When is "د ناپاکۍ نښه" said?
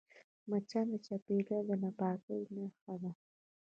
1.67-2.95